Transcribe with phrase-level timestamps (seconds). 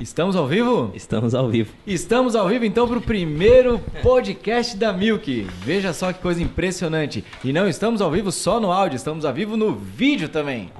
[0.00, 0.90] Estamos ao vivo?
[0.92, 1.72] Estamos ao vivo.
[1.86, 5.46] Estamos ao vivo então para o primeiro podcast da Milk.
[5.60, 7.24] Veja só que coisa impressionante.
[7.44, 10.70] E não estamos ao vivo só no áudio, estamos ao vivo no vídeo também.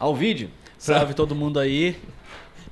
[0.00, 0.48] Ao vídeo.
[0.78, 1.96] Salve todo mundo aí.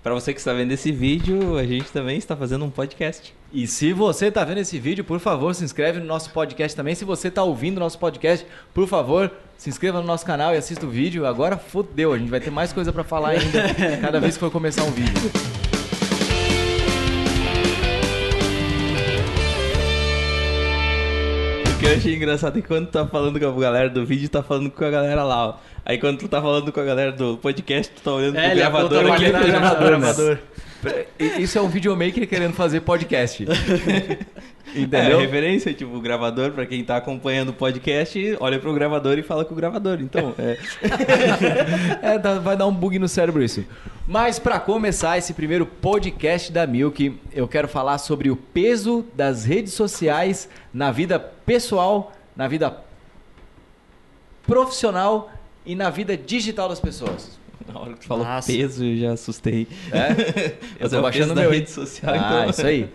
[0.02, 3.34] Para você que está vendo esse vídeo, a gente também está fazendo um podcast.
[3.53, 6.95] E se você está vendo esse vídeo, por favor, se inscreve no nosso podcast também.
[6.95, 10.57] Se você está ouvindo o nosso podcast, por favor, se inscreva no nosso canal e
[10.57, 11.27] assista o vídeo.
[11.27, 13.62] Agora fodeu, a gente vai ter mais coisa para falar ainda
[14.01, 15.30] cada vez que for começar um vídeo.
[21.74, 24.05] O que eu achei engraçado é que quando tu tá falando com a galera do
[24.07, 25.55] vídeo, tá falando com a galera lá, ó.
[25.84, 28.51] Aí quando tu tá falando com a galera do podcast, tu tá olhando É, pro
[28.52, 29.30] ele gravador aqui.
[29.30, 29.98] pro gravador, né?
[29.98, 30.38] gravador.
[31.18, 33.45] Isso é um videomaker querendo fazer podcast.
[34.74, 35.18] É, Entendeu?
[35.18, 39.45] referência, tipo, o gravador, pra quem tá acompanhando o podcast, olha pro gravador e fala
[39.45, 39.98] com o gravador.
[40.00, 40.56] Então, é.
[42.14, 43.66] É, dá- vai dar um bug no cérebro isso.
[44.09, 49.45] Mas para começar esse primeiro podcast da Milk, eu quero falar sobre o peso das
[49.45, 52.74] redes sociais na vida pessoal, na vida
[54.46, 55.30] profissional
[55.66, 57.38] e na vida digital das pessoas.
[57.66, 58.51] Na hora que tu falou Nossa.
[58.52, 59.66] peso, eu já assustei.
[59.93, 60.09] É?
[60.80, 61.51] Eu Mas é tô baixando da meu.
[61.51, 62.51] rede social, ah, então.
[62.51, 62.88] isso aí.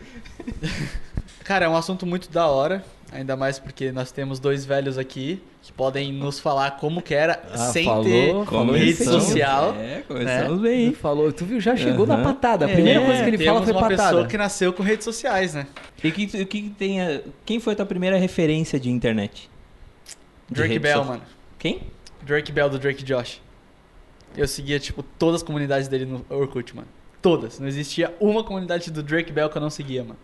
[1.44, 2.84] Cara, é um assunto muito da hora.
[3.10, 7.42] Ainda mais porque nós temos dois velhos aqui que podem nos falar como que era
[7.54, 8.34] Ah, sem falou, ter
[8.74, 9.04] rede isso.
[9.06, 9.74] social.
[9.80, 10.74] É, começamos bem.
[10.74, 10.94] Ele hein?
[10.94, 12.18] falou, tu viu, já chegou Aham.
[12.18, 12.66] na patada.
[12.66, 14.10] A primeira É, coisa que ele fala temos foi uma patada.
[14.10, 15.68] pessoa que nasceu com redes sociais, né?
[16.04, 19.50] E que, que, que tem a- quem foi a tua primeira referência de internet?
[20.50, 21.14] De Drake Bell, social?
[21.14, 21.24] mano.
[21.58, 21.80] Quem?
[22.24, 23.42] Drake Bell do Drake Josh.
[24.36, 26.88] Eu seguia, tipo, todas as comunidades dele no Orkut, mano.
[27.22, 27.60] Todas.
[27.60, 30.20] Não existia uma comunidade do Drake Bell que eu não seguia, mano.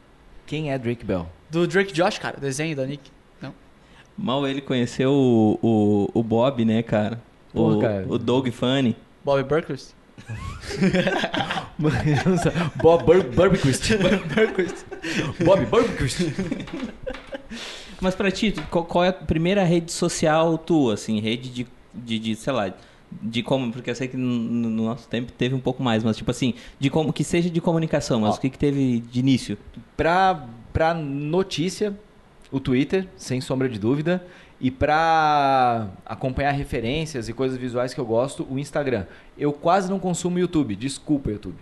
[0.45, 1.27] Quem é Drake Bell?
[1.49, 3.09] Do Drake Josh, cara, desenho da Nick.
[3.41, 3.53] Não.
[4.17, 7.19] Mal ele conheceu o, o, o Bob, né, cara?
[7.53, 8.05] Pô, o, cara.
[8.07, 8.95] o Doug Funny.
[9.23, 9.95] Bob Burquist?
[12.81, 13.97] Bob Bur Burbequist.
[15.43, 16.33] Bob Burbequist.
[17.99, 22.19] Mas pra ti, qual, qual é a primeira rede social tua, assim, rede de, de,
[22.19, 22.73] de, sei lá,
[23.21, 26.17] de como, porque eu sei que no, no nosso tempo teve um pouco mais, mas
[26.17, 28.37] tipo assim, de como, que seja de comunicação, mas Ó.
[28.37, 29.57] o que que teve de início?
[29.95, 31.97] Pra, pra notícia,
[32.51, 34.25] o Twitter, sem sombra de dúvida.
[34.61, 39.05] E pra acompanhar referências e coisas visuais que eu gosto, o Instagram.
[39.37, 40.73] Eu quase não consumo YouTube.
[40.73, 41.57] Desculpa, YouTube.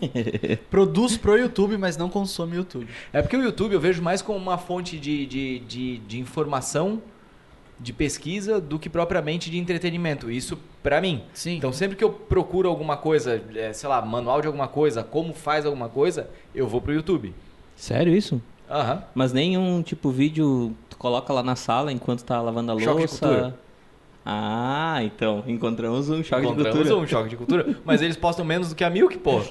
[0.68, 2.86] Produz pro YouTube, mas não consome YouTube.
[3.14, 7.00] É porque o YouTube eu vejo mais como uma fonte de, de, de, de informação,
[7.78, 10.30] de pesquisa, do que propriamente de entretenimento.
[10.30, 11.22] Isso pra mim.
[11.32, 11.56] Sim.
[11.56, 15.32] Então sempre que eu procuro alguma coisa, é, sei lá, manual de alguma coisa, como
[15.34, 17.34] faz alguma coisa, eu vou pro YouTube.
[17.76, 18.40] Sério isso?
[18.70, 19.02] Aham.
[19.14, 22.90] Mas nenhum, tipo, vídeo tu coloca lá na sala enquanto tá lavando a louça?
[22.90, 23.58] Choque de cultura.
[24.26, 26.96] Ah, então, encontramos um choque de Encontramos cultura.
[26.96, 27.76] um choque de cultura.
[27.84, 29.42] Mas eles postam menos do que a Milk, pô.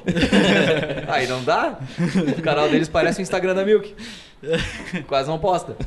[1.08, 1.78] Aí não dá.
[2.38, 3.94] O canal deles parece o Instagram da Milk.
[5.06, 5.78] Quase não posta.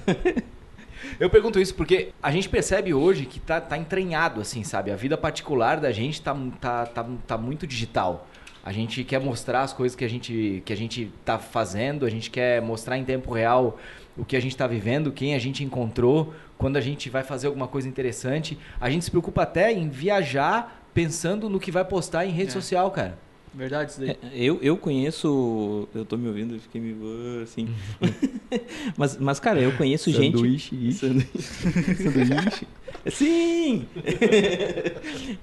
[1.19, 4.91] Eu pergunto isso porque a gente percebe hoje que tá, tá entranhado, assim, sabe?
[4.91, 8.27] A vida particular da gente tá, tá, tá, tá muito digital.
[8.65, 12.11] A gente quer mostrar as coisas que a, gente, que a gente tá fazendo, a
[12.11, 13.79] gente quer mostrar em tempo real
[14.17, 17.47] o que a gente tá vivendo, quem a gente encontrou, quando a gente vai fazer
[17.47, 18.59] alguma coisa interessante.
[18.81, 22.53] A gente se preocupa até em viajar pensando no que vai postar em rede É.
[22.53, 23.19] social, cara.
[23.57, 24.11] Verdade isso daí.
[24.11, 25.89] É, Eu, eu conheço.
[25.95, 26.95] Eu tô me ouvindo, eu fiquei me.
[27.03, 27.69] ah, assim.
[28.97, 30.37] mas, mas, cara, eu conheço gente.
[30.37, 30.93] Sanduíche.
[30.93, 32.67] Sanduíche.
[33.11, 33.87] Sim!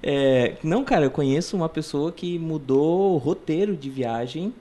[0.02, 4.52] É, não, cara, eu conheço uma pessoa que mudou o roteiro de viagem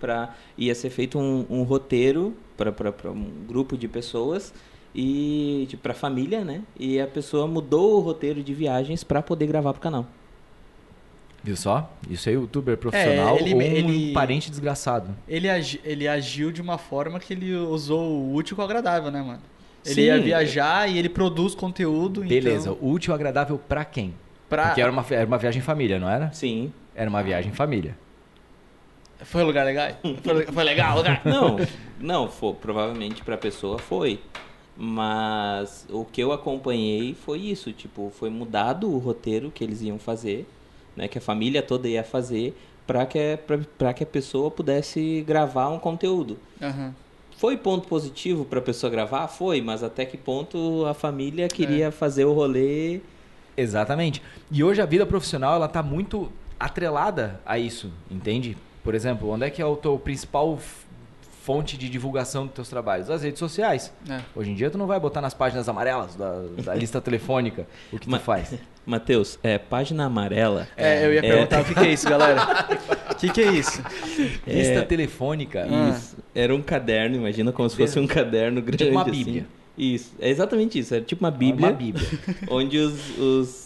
[0.00, 4.52] para ia ser feito um, um roteiro para um grupo de pessoas
[4.94, 6.62] e tipo, para família, né?
[6.78, 10.06] E a pessoa mudou o roteiro de viagens para poder gravar pro canal.
[11.42, 11.90] Viu só?
[12.10, 15.08] Isso é youtuber profissional ele- ou um ele- parente desgraçado.
[15.26, 19.10] Ele, agi- ele agiu de uma forma que ele usou o útil com o agradável,
[19.10, 19.40] né, mano?
[19.84, 20.00] Ele Sim.
[20.02, 22.20] ia viajar e ele produz conteúdo.
[22.22, 24.14] Beleza, Então, útil e agradável pra quem?
[24.48, 24.66] pra...
[24.66, 26.30] Porque era uma, era uma viagem em família, não era?
[26.32, 26.70] Sim.
[26.94, 27.96] Era uma viagem em família.
[29.22, 29.88] Foi um lugar legal?
[30.22, 31.22] Foi, foi legal o lugar?
[31.24, 31.56] Não,
[32.00, 34.18] não, foi, provavelmente pra pessoa foi.
[34.76, 39.98] Mas o que eu acompanhei foi isso, tipo, foi mudado o roteiro que eles iam
[39.98, 40.48] fazer,
[41.00, 42.54] né, que a família toda ia fazer
[42.86, 46.38] para que pra, pra que a pessoa pudesse gravar um conteúdo.
[46.60, 46.94] Aham.
[47.38, 49.26] Foi ponto positivo para a pessoa gravar?
[49.28, 51.90] Foi, mas até que ponto a família queria É.
[51.90, 53.00] fazer o rolê?
[53.56, 54.22] Exatamente.
[54.50, 58.58] E hoje a vida profissional ela tá muito atrelada a isso, entende?
[58.84, 60.58] Por exemplo, onde é que é o teu principal
[61.42, 63.08] fonte de divulgação dos teus trabalhos?
[63.10, 63.92] As redes sociais.
[64.08, 64.20] É.
[64.34, 67.98] Hoje em dia tu não vai botar nas páginas amarelas da, da lista telefônica o
[67.98, 68.54] que Mas- tu faz.
[68.86, 70.66] Matheus, é, página amarela.
[70.76, 71.22] É, eu ia É.
[71.22, 72.40] perguntar o que, que é isso, galera.
[73.18, 73.80] que, que é isso?
[74.46, 74.82] Lista É.
[74.82, 75.66] telefônica.
[75.70, 75.90] Ah.
[75.90, 76.16] Isso.
[76.34, 78.78] Era um caderno, imagina como se fosse um caderno grande.
[78.84, 79.10] Tipo uma assim.
[79.12, 79.46] bíblia.
[79.78, 80.94] Isso, é exatamente isso.
[80.94, 82.06] Era tipo uma bíblia, Uma bíblia.
[82.50, 83.59] onde os, os-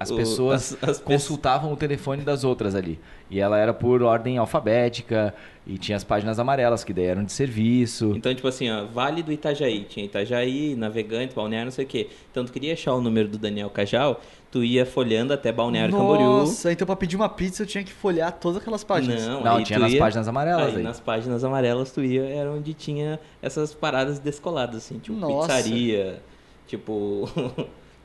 [0.00, 2.98] As o- pessoas as, as pessoas consultavam o telefone das outras ali.
[3.30, 5.34] E ela era por ordem alfabética
[5.66, 8.12] e tinha as páginas amarelas, que daí eram de serviço.
[8.16, 9.84] Então, tipo assim, ó, Vale do Itajaí.
[9.84, 12.08] Tinha Itajaí, Navegante, Balneário, não sei o quê.
[12.30, 16.26] Então, tu queria achar o número do Daniel Cajal, tu ia folhando até Balneário Camboriú.
[16.38, 19.26] Nossa, então pra pedir uma pizza eu tinha que folhear todas aquelas páginas.
[19.26, 20.82] Não, Não, aí tinha nas ia- páginas amarelas Aí, aí.
[20.82, 25.48] nas páginas amarelas tu ia, era onde tinha essas paradas descoladas, assim, tipo Nossa.
[25.54, 26.22] pizzaria,
[26.66, 27.28] tipo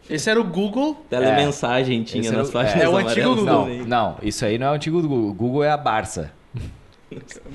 [0.09, 0.95] Esse era o Google.
[1.09, 3.67] telemensagem tinha Esse era nas o- páginas é o amarelas antigo Google.
[3.67, 5.29] Não, não, isso aí não é o antigo Google.
[5.29, 6.31] O Google é a Barça.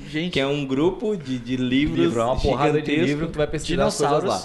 [0.09, 3.33] Gente, Que é um grupo de, de livros Livro, é uma porrada de livro que
[3.33, 4.41] tu vai pesquisar as coisas lá.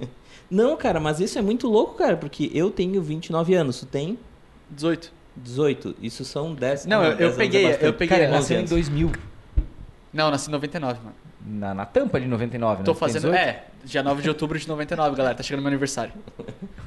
[0.50, 4.18] Não, cara, mas isso é muito louco, cara, porque eu tenho 29 anos, tu tem
[4.70, 5.12] 18.
[5.36, 5.96] 18.
[6.00, 7.84] Isso são 10 Não, ah, eu- eu 10 anos é peguei- bastante.
[7.84, 8.70] eu peguei Cara, nasceu em anos.
[8.70, 9.12] 2000.
[10.12, 11.14] Não, eu nasci em 99, mano.
[11.48, 12.94] Na, na tampa de 99, Tô né?
[12.94, 13.30] Tem fazendo.
[13.32, 13.36] 18?
[13.38, 15.34] É, dia 9 de outubro de 99, galera.
[15.34, 16.12] Tá chegando meu aniversário.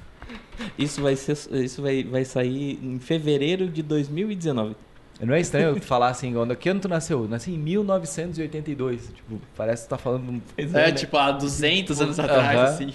[0.78, 4.76] Isso vai ser isso vai, vai sair em fevereiro de 2019.
[5.22, 7.28] Não é estranho tu falar assim, quando que ano tu nasceu?
[7.28, 9.08] Nasci em 1982.
[9.14, 10.42] Tipo, parece que tu tá falando.
[10.58, 10.92] É, né?
[10.94, 12.94] tipo, há 200 anos atrás, assim.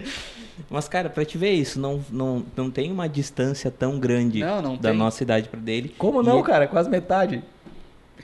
[0.68, 4.60] Mas, cara, pra te ver isso, não, não, não tem uma distância tão grande Não,
[4.60, 4.98] não da tem.
[4.98, 5.94] nossa idade pra dele.
[5.96, 6.66] Como não, E- cara?
[6.66, 7.42] Quase metade.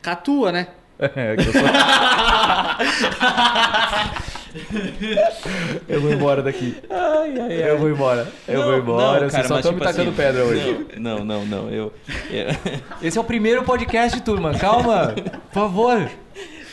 [0.03, 0.69] Catua, né?
[1.01, 1.63] É, que eu, sou...
[5.89, 6.77] eu vou embora daqui.
[6.91, 7.71] Ai, ai, ai.
[7.71, 8.27] Eu vou embora.
[8.47, 9.03] Eu Não, vou embora.
[9.13, 10.87] não, Vocês cara, só mas, estão me tipo tacando assim, pedra hoje.
[10.99, 11.71] Não, não, não, não.
[11.71, 11.93] Eu,
[12.31, 12.47] eu-
[13.03, 14.55] Esse é o primeiro podcast, turma.
[14.59, 15.15] Calma.
[15.15, 16.11] Por favor.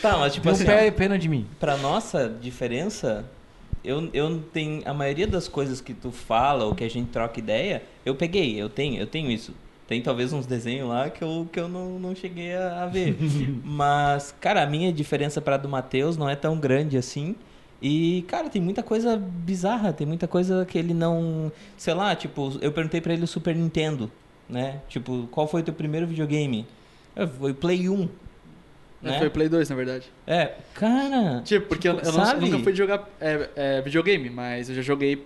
[0.02, 1.46] Tá, mas tipo Não assim, pé ó, pena de mim.
[1.58, 3.24] pra nossa diferença,
[3.82, 4.82] eu, eu tenho.
[4.84, 8.60] A maioria das coisas que tu fala ou que a gente troca ideia, eu peguei,
[8.60, 9.52] eu tenho, eu tenho isso.
[9.88, 13.16] Tem talvez uns desenhos lá que eu, que eu não, não cheguei a, a ver.
[13.64, 17.36] Mas, cara, a minha diferença pra do Matheus não é tão grande assim.
[17.80, 21.52] E, cara, tem muita coisa bizarra, tem muita coisa que ele não.
[21.76, 24.10] Sei lá, tipo, eu perguntei pra ele o Super Nintendo,
[24.48, 24.80] né?
[24.88, 26.66] Tipo, qual foi o teu primeiro videogame?
[27.14, 28.08] É, Foi o Play 1.
[29.02, 29.18] Né?
[29.18, 30.04] Foi Play 2, na verdade.
[30.26, 31.42] É, cara.
[31.44, 32.48] Tipo, porque eu, eu não- Sabe?
[32.48, 35.24] nunca fui jogar é, é, videogame, mas eu já joguei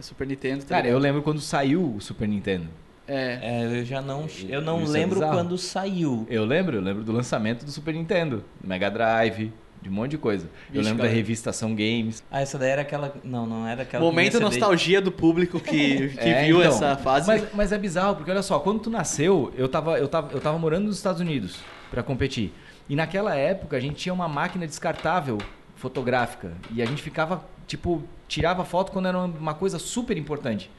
[0.00, 0.62] Super Nintendo.
[0.64, 2.66] tá Cara, eu lembro quando saiu o Super Nintendo.
[3.06, 3.38] É.
[3.42, 4.26] É, eu já não.
[4.48, 5.34] Eu não Isso é lembro bizarro.
[5.36, 6.26] quando saiu.
[6.30, 9.52] Eu lembro, eu lembro do lançamento do Super Nintendo, do Mega Drive,
[9.84, 10.46] de um monte de coisa.
[10.46, 11.10] eu Vixe, lembro cara.
[11.10, 12.24] da revista Ação Games.
[12.30, 13.14] Ah, essa daí era aquela.
[13.22, 14.02] Não, não era aquela.
[14.02, 17.26] Momento nostalgia do público que, que É, viu então, essa fase.
[17.26, 20.40] Mas, mas é bizarro, porque olha só, quando tu nasceu, eu tava, eu tava, eu
[20.40, 21.58] tava morando nos Estados Unidos
[21.90, 22.50] pra competir.
[22.88, 25.36] E naquela época a gente tinha uma máquina descartável
[25.76, 26.52] fotográfica.
[26.72, 30.70] E a gente ficava, tipo, tirava foto quando era uma coisa super importante.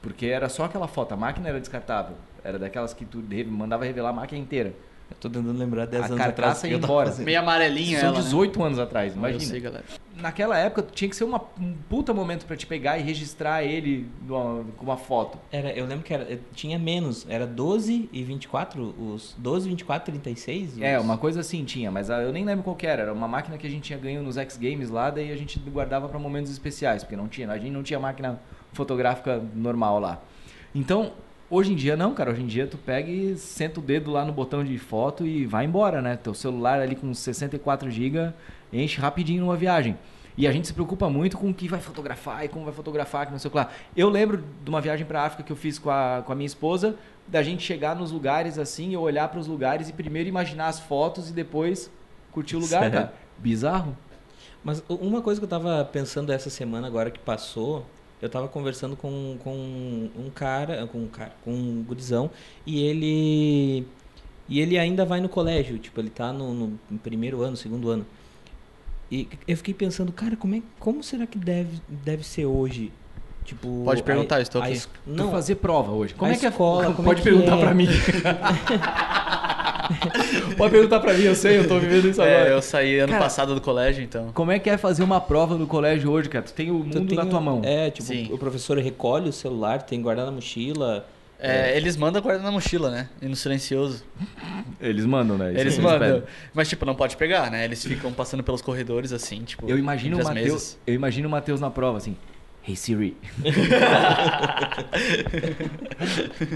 [0.00, 2.16] Porque era só aquela foto, a máquina era descartável.
[2.42, 4.74] Era daquelas que tu mandava revelar a máquina inteira.
[5.12, 6.62] Eu tô tentando lembrar 10 A anos atrás.
[6.64, 7.08] ia eu embora.
[7.10, 7.26] fazendo.
[7.26, 8.24] Meio amarelinha São ela, né?
[8.24, 9.40] 18 anos atrás, Eu imagina.
[9.40, 9.84] sei, galera.
[10.16, 14.08] Naquela época tinha que ser uma, um puta momento pra te pegar e registrar ele
[14.28, 15.38] com uma foto.
[15.50, 17.26] Era, eu lembro que era, eu tinha menos.
[17.28, 18.94] Era 12 e 24.
[18.98, 20.76] Os 12, 24, 36.
[20.78, 23.02] e É, os- uma coisa assim tinha, mas ah, eu nem lembro qual que era.
[23.02, 25.58] Era uma máquina que a gente tinha ganho nos X Games lá, daí a gente
[25.58, 28.38] guardava pra momentos especiais, porque não tinha, a gente não tinha máquina
[28.72, 30.20] fotográfica normal lá.
[30.74, 31.12] Então,
[31.52, 34.24] hoje em dia não, cara, hoje em dia tu pega e senta o dedo lá
[34.24, 36.16] no botão de foto e vai embora, né?
[36.16, 38.32] Teu celular ali com 64 GB
[38.72, 39.98] enche rapidinho numa viagem.
[40.34, 43.26] E a gente se preocupa muito com o que vai fotografar e como vai fotografar,
[43.26, 43.70] que não sei o que lá.
[43.94, 46.46] Eu lembro de uma viagem pra África que eu fiz com a, com a minha
[46.46, 46.96] esposa,
[47.28, 50.80] da gente chegar nos lugares assim, eu olhar para os lugares e primeiro imaginar as
[50.80, 51.90] fotos e depois
[52.32, 53.12] curtir o lugar, cara.
[53.36, 53.94] Bizarro.
[54.64, 57.84] Mas uma coisa que eu tava pensando essa semana agora que passou,
[58.22, 62.30] eu tava conversando com, com um cara, com um cara, com um gurizão,
[62.64, 63.86] e ele
[64.48, 68.06] e ele ainda vai no colégio, tipo, ele tá no, no- primeiro ano, segundo ano.
[69.10, 72.90] E eu fiquei pensando, cara, como é, como será que deve, deve ser hoje?
[73.44, 74.74] Tipo, Pode perguntar, a- estou a aqui.
[74.74, 75.24] es- Não.
[75.26, 76.14] Não, fazer prova hoje.
[76.14, 76.92] Como A é que escola, é?
[76.92, 77.60] como Pode é perguntar é?
[77.60, 77.88] pra mim.
[80.56, 82.48] Pode perguntar pra mim, eu sei, eu tô vivendo isso agora.
[82.48, 84.30] É, eu saí ano Cara, passado do colégio, então.
[84.32, 86.44] Como é que é fazer uma prova no colégio hoje, cara?
[86.44, 87.62] Tu tem o mundo tem na tua mão.
[87.64, 88.28] É, tipo, Sim.
[88.32, 91.06] o professor recolhe o celular, tem que guardar na mochila.
[91.44, 93.08] É, eles mandam guardar na mochila, né?
[93.20, 94.04] E no silencioso.
[94.80, 95.50] Eles mandam, né?
[95.50, 95.98] Isso Eles mandam.
[95.98, 96.22] pedem.
[96.54, 97.64] Mas, tipo, não pode pegar, né?
[97.64, 99.68] Eles ficam passando pelos corredores assim, tipo.
[99.68, 102.16] Eu imagino o Matheus, eu imagino o Matheus na prova assim.
[102.64, 103.16] Hey Siri.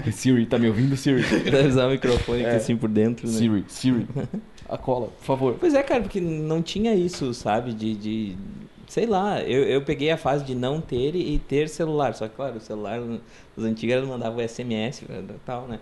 [0.05, 1.21] hey Siri, tá me ouvindo, Siri?
[1.43, 2.55] Deve usar o microfone É.
[2.55, 3.33] assim por dentro, né?
[3.33, 4.07] Siri, Siri.
[4.69, 5.55] A cola, por favor.
[5.59, 7.73] Pois é, cara, porque não tinha isso, sabe?
[7.73, 7.95] De.
[7.95, 8.35] de
[8.87, 12.13] sei lá, eu, eu peguei a fase de não ter e ter celular.
[12.13, 12.99] Só que, claro, o celular,
[13.55, 15.05] os antigos eles mandavam SMS e
[15.45, 15.79] tal, né?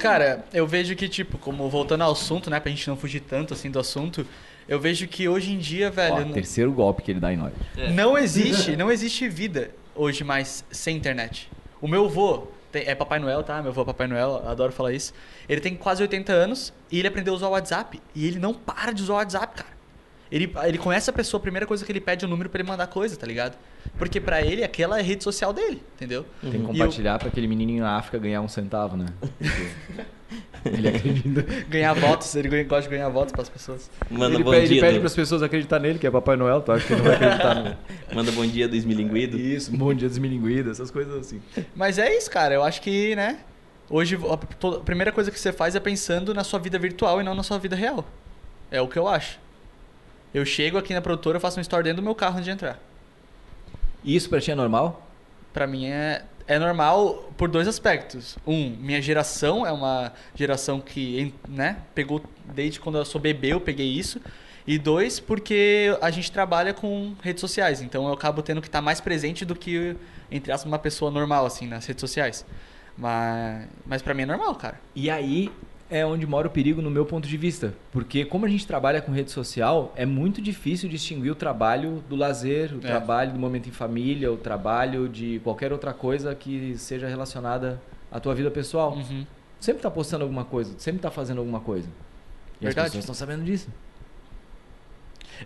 [0.00, 3.54] Cara, eu vejo que, tipo, como voltando ao assunto, né, pra gente não fugir tanto
[3.54, 4.26] assim do assunto,
[4.70, 7.36] eu vejo que hoje em dia, velho, Ó, não- terceiro golpe que ele dá em
[7.36, 7.52] nós.
[7.76, 7.90] É.
[7.90, 11.50] não existe, não existe vida hoje mais sem internet.
[11.82, 13.60] O meu avô tem- é Papai Noel, tá?
[13.60, 15.12] Meu avô é Papai Noel, adoro falar isso.
[15.48, 18.00] Ele tem quase 80 anos e ele aprendeu a usar o WhatsApp.
[18.14, 19.80] E ele não para de usar o WhatsApp, cara.
[20.30, 22.60] Ele, ele conhece a pessoa, a primeira coisa que ele pede é o número pra
[22.60, 23.58] ele mandar coisa, tá ligado?
[23.98, 26.24] Porque pra ele aquela é a rede social dele, entendeu?
[26.40, 29.06] Tem que compartilhar pra aquele menininho na África ganhar um centavo, né?
[30.64, 31.42] ele acredita.
[31.68, 33.90] Ganhar votos, ele gosta de ganhar votos pras pessoas.
[34.10, 34.76] Manda ele bom pede, dia.
[34.76, 37.02] ele pede do- pras pessoas acreditar nele, que é Papai Noel, tu acha que ele
[37.02, 37.76] não vai acreditar no...
[38.14, 39.38] Manda bom dia do esmilinguido.
[39.38, 41.42] Isso, bom dia desmilinguido, essas coisas assim.
[41.74, 42.54] Mas é isso, cara.
[42.54, 43.40] Eu acho que, né?
[43.88, 47.34] Hoje a primeira coisa que você faz é pensando na sua vida virtual e não
[47.34, 48.06] na sua vida real.
[48.70, 49.38] É o que eu acho.
[50.32, 52.50] Eu chego aqui na produtora, eu faço um story dentro do meu carro antes de
[52.52, 52.78] entrar.
[54.02, 55.06] E isso pra ti é normal?
[55.52, 58.38] Pra mim é, é normal por dois aspectos.
[58.46, 62.22] Um, minha geração é uma geração que, né, pegou
[62.54, 64.20] desde quando eu sou bebê, eu peguei isso.
[64.66, 68.82] E dois, porque a gente trabalha com redes sociais, então eu acabo tendo que estar
[68.82, 69.96] mais presente do que,
[70.30, 72.44] entre aspas, uma pessoa normal, assim, nas redes sociais.
[72.96, 74.78] Mas, mas pra mim é normal, cara.
[74.94, 75.50] E aí
[75.90, 77.74] é onde mora o perigo no meu ponto de vista.
[77.90, 82.14] Porque como a gente trabalha com rede social, é muito difícil distinguir o trabalho do
[82.16, 82.80] lazer, o É.
[82.80, 87.80] trabalho do momento em família, o trabalho de qualquer outra coisa que seja relacionada
[88.10, 88.92] à tua vida pessoal.
[88.94, 89.26] Uhum.
[89.58, 91.88] Sempre tá postando alguma coisa, sempre tá fazendo alguma coisa.
[92.60, 92.86] E Verdade.
[92.86, 93.68] as pessoas estão sabendo disso.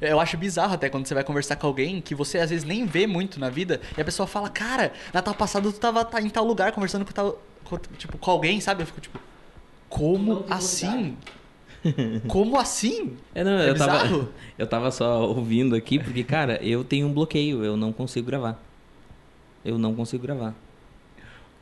[0.00, 2.84] Eu acho bizarro até quando você vai conversar com alguém que você às vezes nem
[2.84, 6.28] vê muito na vida e a pessoa fala, cara, Natal passado tu tava tá em
[6.28, 7.40] tal lugar conversando com tal.
[7.64, 8.82] com- tipo, com alguém, sabe?
[8.82, 9.18] Eu fico tipo,
[9.94, 11.16] como assim?
[12.28, 13.14] Como assim?
[13.34, 17.12] É, não, É eu, tava, eu tava só ouvindo aqui, porque, cara, eu tenho um
[17.12, 18.58] bloqueio, eu não consigo gravar.
[19.62, 20.54] Eu não consigo gravar.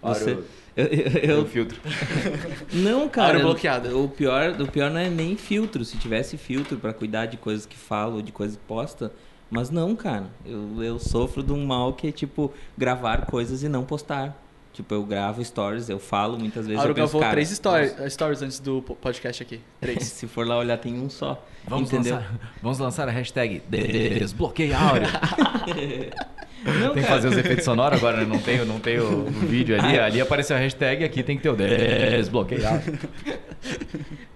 [0.01, 0.39] Você-
[0.77, 1.79] Eu, eu- eu- filtro.
[2.73, 3.33] não, cara.
[3.35, 4.01] Áudio bloqueado.
[4.05, 5.85] O pior, o pior não é nem filtro.
[5.85, 9.12] Se tivesse filtro pra cuidar de coisas que falo, de coisas que posta.
[9.51, 10.27] Mas não, cara.
[10.47, 14.41] Eu, eu sofro de um mal que é, tipo, gravar coisas e não postar.
[14.73, 16.81] Tipo, eu gravo stories, eu falo muitas vezes.
[16.81, 19.61] Auro gravou três stories, stories antes do po- podcast aqui.
[19.81, 20.02] Três.
[20.09, 21.45] Se for lá olhar, tem um só.
[21.67, 22.14] Vamos entendeu?
[22.14, 25.09] lançar, vamos lançar a hashtag Desbloqueia áudio.
[26.64, 27.21] Não, Tem que cara.
[27.21, 28.25] fazer os efeitos sonoros agora, né?
[28.25, 29.99] não tem, não tem o, o vídeo ali.
[29.99, 32.81] Ali apareceu a hashtag, aqui tem que ter o Desbloqueia.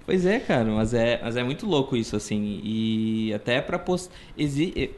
[0.04, 2.60] Pois é, cara, mas é, mas é muito louco isso, assim.
[2.64, 4.12] E até pra postar.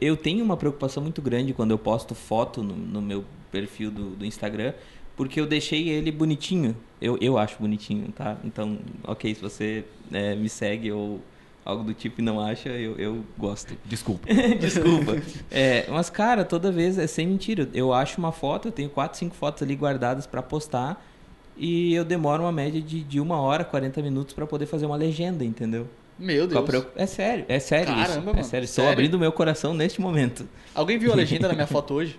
[0.01, 4.09] Eu tenho uma preocupação muito grande quando eu posto foto no, no meu perfil do,
[4.11, 4.73] do Instagram,
[5.19, 6.73] porque eu deixei ele bonitinho.
[7.01, 8.37] Eu, eu acho bonitinho, tá?
[8.41, 9.83] Então, ok, se você
[10.13, 11.19] é, me segue ou
[11.65, 13.75] algo do tipo e não acha, eu, eu gosto.
[13.83, 14.25] Desculpa.
[14.57, 15.21] Desculpa.
[15.51, 17.67] É, mas, cara, toda vez é sem mentira.
[17.73, 21.05] Eu acho uma foto, eu tenho 4, 5 fotos ali guardadas pra postar.
[21.57, 24.95] E eu demoro uma média de, de uma hora, 40 minutos pra poder fazer uma
[24.95, 25.85] legenda, entendeu?
[26.17, 26.63] Meu Deus.
[26.65, 28.21] preocup- É sério, é sério Caramba, isso.
[28.25, 28.63] mano, É sério.
[28.63, 28.93] Estou sério?
[28.93, 30.47] abrindo meu coração neste momento.
[30.73, 32.17] Alguém viu a legenda da minha foto hoje?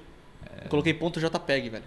[0.64, 1.84] Eu coloquei ponto JPEG, velho.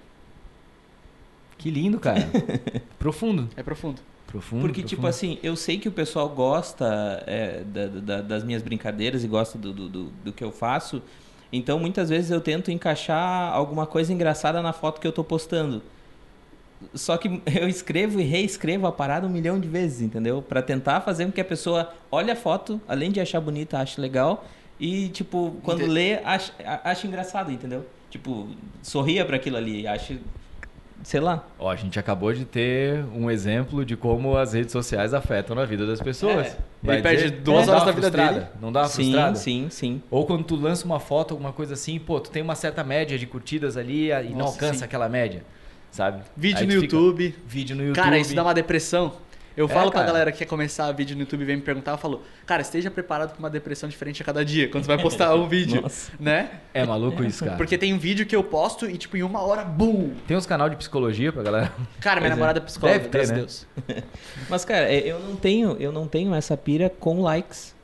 [1.58, 2.30] Que lindo, cara.
[3.00, 3.50] Profundo.
[3.56, 4.02] É profundo.
[4.28, 4.62] Profundo.
[4.62, 5.10] Porque, tipo profundo.
[5.10, 9.58] assim, eu sei que o pessoal gosta é, da- da- das minhas brincadeiras e gosta
[9.58, 11.02] do, do, do, do que eu faço.
[11.52, 15.84] Então, muitas vezes eu tento encaixar alguma coisa engraçada na foto que eu tô postando.
[16.96, 20.42] Só que eu escrevo e reescrevo a parada um milhão de vezes, entendeu?
[20.42, 24.02] Pra tentar fazer com que a pessoa olhe a foto, além de achar bonita, ache
[24.02, 24.46] legal.
[24.80, 27.86] E, tipo, quando Ente- lê, ache, a- ache engraçado, entendeu?
[28.10, 28.48] Tipo,
[28.82, 30.20] sorria pra aquilo ali, ache.
[31.04, 31.46] Sei lá.
[31.60, 35.66] Ó, a gente acabou de ter um exemplo de como as redes sociais afetam na
[35.66, 36.48] vida das pessoas.
[36.48, 36.58] É.
[36.82, 38.40] Vai Ele perde duas Não horas dá da vida frustrada?
[38.40, 38.52] dele.
[38.62, 39.36] Não dá uma sim, frustrada?
[39.36, 40.02] sim, sim.
[40.10, 43.18] Ou quando tu lança uma foto, alguma coisa assim, pô, tu tem uma certa média
[43.20, 44.86] de curtidas ali e não Nossa, alcança sim.
[44.86, 45.44] aquela média,
[45.92, 46.24] sabe?
[46.38, 47.36] Vídeo Aí no tu fica- YouTube.
[47.46, 48.02] Vídeo no YouTube.
[48.04, 49.14] Cara, isso dá uma depressão.
[49.56, 50.12] Eu É, falo pra cara.
[50.12, 52.90] galera que quer começar vídeo no YouTube e vem me perguntar, eu falo, cara, esteja
[52.90, 56.12] preparado pra uma depressão diferente a cada dia, quando você vai postar um vídeo, Nossa.
[56.20, 56.50] né?
[56.74, 57.58] É maluco isso, cara.
[57.58, 60.14] Porque tem um vídeo que eu posto e, tipo, em uma hora, BUM!
[60.28, 61.72] Tem uns canal de psicologia pra galera.
[62.02, 62.36] Cara, minha Pois é.
[62.36, 63.36] namorada é psicóloga, Deve ter, né?
[63.36, 63.68] Deus.
[64.50, 67.76] Mas, cara, é, eu não tenho, eu não tenho essa pira com likes.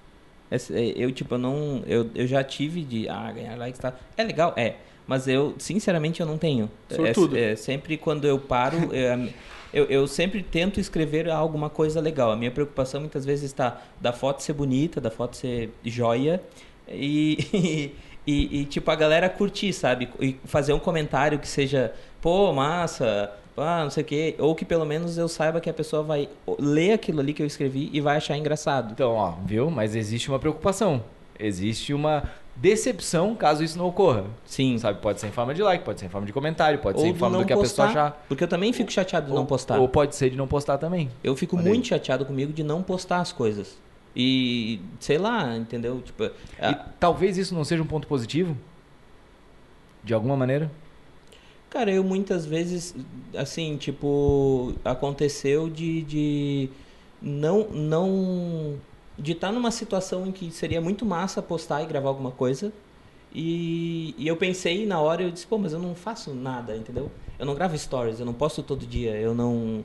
[0.52, 0.58] É,
[0.96, 1.84] Eu, tipo, eu não.
[1.86, 3.08] Eu, eu já tive de.
[3.08, 3.94] Ah, ganhar likes tá.
[4.18, 4.54] É legal?
[4.58, 4.74] É.
[5.06, 6.70] Mas eu, sinceramente, eu não tenho.
[6.90, 7.38] Sortudo.
[7.38, 8.90] É, é, sempre quando eu paro.
[8.92, 9.30] é,
[9.74, 12.32] eu, eu sempre tento escrever alguma coisa legal.
[12.32, 16.42] A minha preocupação muitas vezes está da foto ser bonita, da foto ser joia.
[16.88, 17.94] E,
[18.26, 20.10] e, e, tipo, a galera curtir, sabe?
[20.20, 24.36] E fazer um comentário que seja, pô, massa, ah, não sei o quê.
[24.40, 27.48] Ou que pelo menos eu saiba que a pessoa vai ler aquilo ali que eu
[27.48, 28.92] escrevi e vai achar engraçado.
[28.94, 29.70] Então, ó, viu?
[29.70, 31.04] Mas existe uma preocupação.
[31.38, 32.24] Existe uma.
[32.60, 34.26] Decepção caso isso não ocorra.
[34.46, 34.78] Sim.
[34.78, 37.06] Sabe, pode ser em forma de like, pode ser em forma de comentário, pode ser
[37.06, 38.26] Ou em do forma do que a postar, pessoa achar.
[38.28, 39.80] Porque eu também fico chateado de não postar.
[39.80, 41.10] Ou pode ser de não postar também.
[41.24, 43.78] Eu fico Olha muito chateado comigo de não postar as coisas.
[44.16, 46.02] E, sei lá, entendeu?
[46.02, 48.58] Tipo, E a- talvez isso não seja um ponto positivo?
[50.04, 50.72] De alguma maneira?
[51.70, 52.96] cara, eu muitas vezes,
[53.38, 56.70] assim, tipo, aconteceu de, de
[57.22, 58.74] não, não,
[59.20, 62.72] de estar numa situação em que seria muito massa postar e gravar alguma coisa.
[63.34, 67.12] E, e eu pensei na hora, eu disse, pô, mas eu não faço nada, entendeu?
[67.38, 69.84] Eu não gravo stories, eu não posto todo dia, eu não.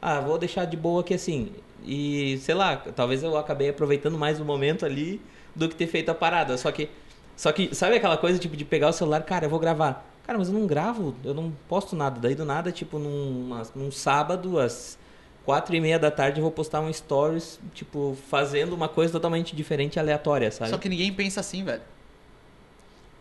[0.00, 1.50] Ah, vou deixar de boa aqui assim.
[1.84, 5.20] E sei lá, talvez eu acabei aproveitando mais o momento ali
[5.54, 6.56] do que ter feito a parada.
[6.56, 6.88] Só que,
[7.36, 10.06] só que sabe aquela coisa tipo de pegar o celular, cara, eu vou gravar.
[10.24, 12.20] Cara, mas eu não gravo, eu não posto nada.
[12.20, 14.98] Daí do nada, tipo, num, num sábado, às
[15.46, 19.54] quatro e meia da tarde, eu vou postar um stories, tipo, fazendo uma coisa totalmente
[19.54, 20.70] diferente e aleatória, sabe?
[20.70, 21.80] Só que ninguém pensa assim, velho.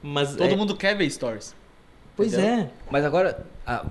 [0.02, 1.56] Mas Todo é- mundo quer ver stories.
[2.18, 2.66] Pois entendeu?
[2.66, 2.70] é.
[2.90, 3.86] Mas agora, ah,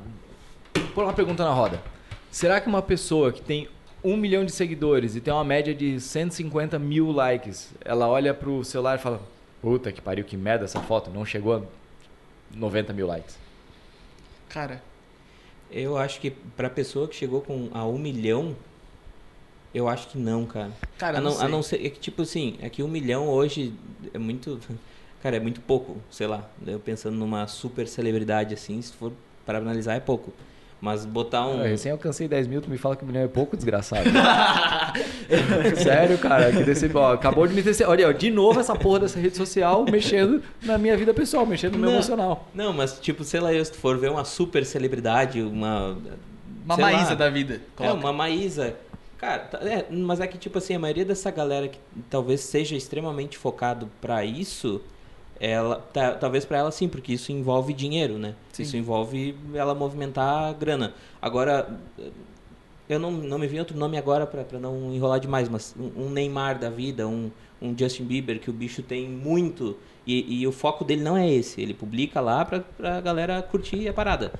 [0.94, 1.80] por uma pergunta na roda.
[2.30, 3.68] Será que uma pessoa que tem
[4.02, 8.64] um milhão de seguidores e tem uma média de 150 mil likes, ela olha pro
[8.64, 9.22] celular e fala:
[9.62, 11.62] Puta que pariu, que merda essa foto, não chegou a
[12.56, 13.38] 90 mil likes.
[14.48, 14.82] Cara,
[15.74, 18.54] Eu acho que pra pessoa que chegou com a um milhão,
[19.74, 20.70] eu acho que não, cara.
[20.96, 21.48] cara, a, não, não a sei.
[21.48, 23.74] não ser, é que tipo assim, é que um milhão hoje
[24.12, 24.60] é muito.
[25.20, 26.46] Cara, é muito pouco, sei lá.
[26.66, 29.10] Eu pensando numa super celebridade assim, se for
[29.46, 30.34] para analisar, é pouco.
[30.84, 31.60] Mas botar um.
[31.60, 34.04] Eu recém alcancei 10 mil, tu me fala que um milhão é pouco, desgraçado.
[35.82, 36.94] Sério, cara, que decep...
[36.94, 37.88] ó, acabou de me ter.
[37.88, 41.72] Olha, ó, de novo essa porra dessa rede social mexendo na minha vida pessoal, mexendo
[41.72, 41.96] no meu Não.
[41.96, 42.48] emocional.
[42.54, 45.96] Não, mas tipo, sei lá, eu, se tu for ver uma super celebridade, uma.
[46.66, 47.54] Uma sei lá, Maísa da vida.
[47.54, 47.94] É, Coloca.
[48.00, 48.76] uma Maísa.
[49.16, 51.78] Cara, é, mas é que, tipo assim, a maioria dessa galera que
[52.10, 54.82] talvez seja extremamente focado pra isso,
[55.40, 58.34] ela, tá- talvez pra ela sim, porque isso envolve dinheiro, né?
[58.52, 58.62] Sim.
[58.62, 60.94] Isso envolve ela movimentar a grana.
[61.20, 61.78] Agora,
[62.88, 66.04] eu não, não me vi outro nome agora pra pra não enrolar demais, mas um,
[66.06, 69.76] um Neymar da vida, um, um Justin Bieber, que o bicho tem muito,
[70.06, 71.60] e, e o foco dele não é esse.
[71.60, 74.32] Ele publica lá pra, pra galera curtir a parada.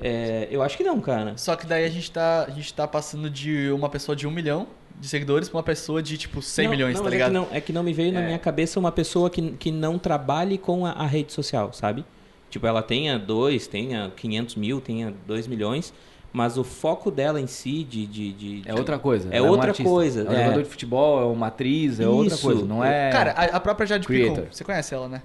[0.00, 1.36] É, eu acho que não, cara.
[1.36, 4.30] Só que daí a gente, tá, a gente tá passando de uma pessoa de um
[4.30, 4.66] milhão
[5.00, 7.28] de seguidores pra uma pessoa de, tipo, 100 Não, milhões, não, tá mas ligado?
[7.28, 8.26] É que, não, é que não me veio na É.
[8.26, 12.04] minha cabeça uma pessoa que, que não trabalhe com a, a rede social, sabe?
[12.50, 15.92] Tipo, ela tenha dois, tenha 500 mil, tenha 2 milhões,
[16.32, 18.06] mas o foco dela em si de...
[18.06, 19.28] de, de- É outra coisa.
[19.30, 20.44] É um outra coisa, É um é.
[20.44, 22.42] jogador de futebol, é uma atriz, é outra Isso.
[22.46, 22.64] coisa.
[22.64, 23.10] Não é.
[23.10, 24.46] Cara, a, a própria Jade Picon, Creator.
[24.54, 25.22] você conhece ela, né?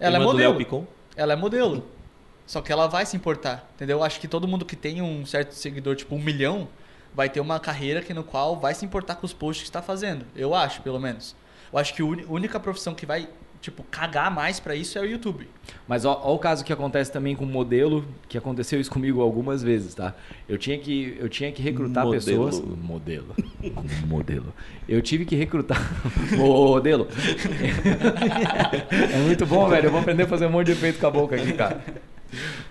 [0.00, 0.56] Ela é Irmã Léo modelo.
[0.56, 0.84] Picon.
[1.16, 1.84] Ela é modelo.
[2.46, 4.02] Só que ela vai se importar, entendeu?
[4.02, 6.68] Acho que todo mundo que tem um certo seguidor, tipo um milhão,
[7.14, 9.80] vai ter uma carreira que no qual vai se importar com os posts que está
[9.80, 10.26] fazendo.
[10.34, 11.36] Eu acho, pelo menos.
[11.72, 13.28] Eu acho que a única profissão que vai,
[13.60, 15.48] tipo, cagar mais pra isso é o YouTube.
[15.88, 19.62] Mas ó, ó o caso que acontece também com modelo, que aconteceu isso comigo algumas
[19.62, 20.14] vezes, tá?
[20.48, 22.24] Eu tinha que, eu tinha que recrutar Modelo.
[22.24, 22.60] pessoas.
[22.60, 23.34] Modelo.
[24.06, 24.54] modelo.
[24.88, 25.80] Eu tive que recrutar.
[26.36, 27.08] modelo.
[29.12, 29.86] é muito bom, velho.
[29.86, 31.82] Eu vou aprender a fazer um monte de efeito com a boca aqui, cara.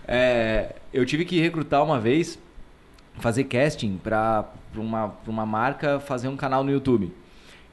[0.08, 2.40] É, eu tive que recrutar uma vez,
[3.20, 7.14] fazer casting pra, pra, uma, pra uma marca fazer um canal no YouTube.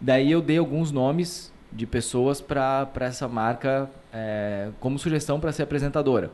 [0.01, 5.53] Daí eu dei alguns nomes de pessoas pra pra essa marca é, como sugestão para
[5.53, 6.31] ser apresentadora.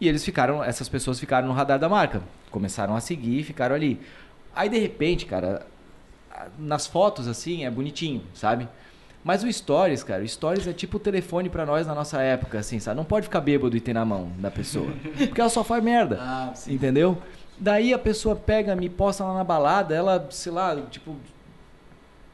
[0.00, 3.74] E eles ficaram, essas pessoas ficaram no radar da marca, começaram a seguir, e ficaram
[3.74, 3.98] ali.
[4.54, 5.66] Aí de repente, cara,
[6.58, 8.68] nas fotos assim é bonitinho, sabe?
[9.24, 12.60] Mas o Stories, cara, o Stories é tipo o telefone pra nós na nossa época,
[12.60, 12.96] assim, sabe?
[12.96, 14.90] Não pode ficar bêbado e ter na mão da pessoa.
[15.18, 16.18] Porque ela só faz merda.
[16.20, 17.18] Ah, Entendeu?
[17.60, 21.16] Daí a pessoa pega, me posta lá na balada, ela, sei lá, tipo,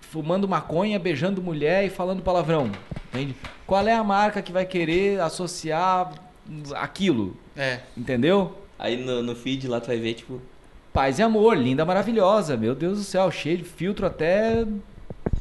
[0.00, 2.70] fumando maconha, beijando mulher e falando palavrão.
[3.12, 3.34] Entende?
[3.66, 6.12] Qual é a marca que vai querer associar
[6.74, 7.36] aquilo?
[7.56, 7.80] É.
[7.96, 8.58] Entendeu?
[8.78, 10.40] Aí no, no feed lá tu vai ver, tipo...
[10.92, 12.56] Paz e amor, linda, maravilhosa.
[12.56, 14.64] Meu Deus do céu, cheio de filtro até.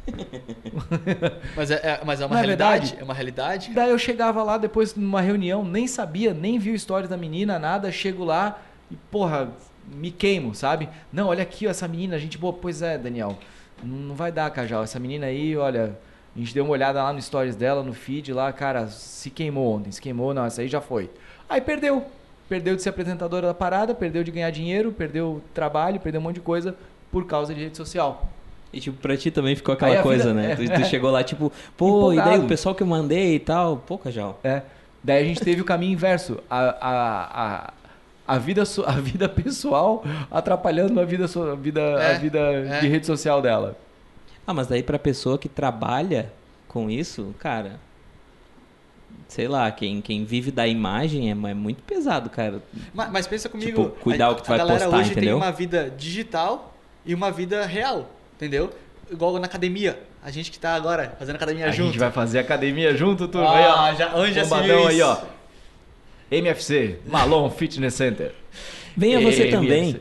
[1.56, 2.80] Mas é, é- mas é uma Não é realidade?
[2.86, 3.00] verdade?
[3.00, 3.70] É uma realidade?
[3.72, 7.58] Daí eu chegava lá depois numa reunião, nem sabia, nem vi o stories da menina,
[7.58, 7.90] nada.
[7.92, 8.58] Chego lá
[8.90, 9.50] e, porra,
[9.92, 10.88] me queimo, sabe?
[11.12, 12.52] Não, olha aqui, ó, essa menina, gente boa.
[12.52, 13.36] Pois é, Daniel,
[13.82, 14.82] não vai dar, Cajal.
[14.84, 15.96] Essa menina aí, olha,
[16.34, 19.74] a gente deu uma olhada lá no stories dela, no feed lá, cara, se queimou
[19.76, 21.10] ontem, se queimou, não, essa aí já foi.
[21.48, 22.04] Aí perdeu.
[22.48, 26.34] Perdeu de ser apresentadora da parada, perdeu de ganhar dinheiro, perdeu trabalho, perdeu um monte
[26.36, 26.76] de coisa
[27.10, 28.28] por causa de rede social.
[28.70, 30.52] E tipo, pra ti também ficou aquela a coisa, vida- né?
[30.52, 30.56] é.
[30.56, 32.44] Tu, tu chegou lá, tipo, pô, e daí Empolgado.
[32.44, 34.38] o pessoal que eu mandei e tal, pô, Cajal.
[34.44, 34.60] É.
[35.02, 36.38] Daí a gente teve o caminho inverso.
[36.50, 37.72] A, a, a,
[38.26, 42.80] a, vida, a vida pessoal atrapalhando a vida, a vida, a É, vida é.
[42.80, 43.76] de rede social dela.
[44.46, 46.32] Ah, mas daí pra pessoa que trabalha
[46.68, 47.78] com isso, cara,
[49.28, 52.62] sei lá, quem, quem vive da imagem é, é muito pesado, cara.
[52.92, 55.10] Mas, mas pensa comigo, Tipo, cuidar a, o que tu a vai galera postar, hoje
[55.12, 55.38] entendeu?
[55.38, 56.74] tem uma vida digital
[57.06, 58.70] e uma vida real, entendeu?
[59.10, 59.98] Igual na academia.
[60.22, 61.88] A gente que tá agora fazendo academia A junto.
[61.88, 63.54] gente vai fazer academia junto, turma.
[63.54, 63.74] aí, ó.
[63.76, 65.06] Ah, já, onde já se viu aí, isso?
[65.06, 65.18] ó.
[66.38, 68.34] MFC, Malon Fitness Center.
[68.96, 69.50] Venha você MFC.
[69.50, 70.00] também.